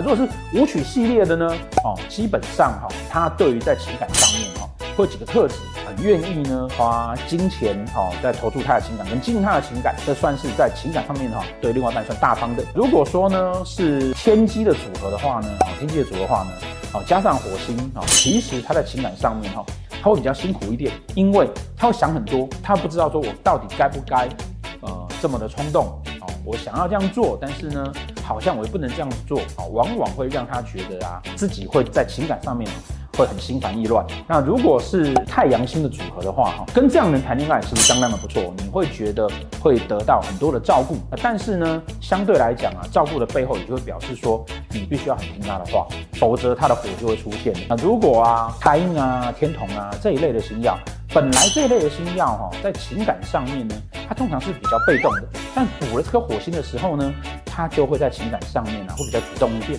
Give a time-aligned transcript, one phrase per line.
[0.00, 1.54] 如果是舞曲系列的呢，
[1.84, 12.64] 哦，基本上哈，他对于在情感上面哈，会有几个特质，很愿意呢花金钱哈，在投注他的情感跟经营他的情感，这算是在情感上面哈，对另外一半算大方的。
[12.74, 16.50] 如果说呢是天机的组合的话呢，哦，天机的组合的话呢，
[16.94, 19.64] 哦，加上火星啊，其实他在情感上面哈，
[20.02, 21.46] 他会比较辛苦一点，因为
[21.76, 24.26] 他会想很多，他不知道说我到底该不该
[24.80, 25.86] 呃这么的冲动
[26.20, 27.92] 哦，我想要这样做，但是呢。
[28.30, 32.70] 好像我也不能这样做啊，往往会让他觉得啊，自己会在情感上面
[33.18, 34.06] 会很心烦意乱。
[34.28, 39.28] 那如果是太阳星的组合的话，哈，跟这样人谈恋爱是不是相当的不错，你会觉得
[39.60, 40.96] 会得到很多的照顾。
[41.20, 47.52] 但是呢，相对来讲啊，照顾的背后也就会表示说，你必须要很听他的话，否则他的火就会出现。
[47.68, 50.78] 那如果啊，太阴啊、天同啊这一类的星耀，
[51.12, 53.74] 本来这一类的星耀哈，在情感上面呢，
[54.08, 57.12] 它通常是比较被动的，但补了这颗火星的时候呢，
[57.44, 59.78] 它就会在情感上面呢、啊，会比较主动一点。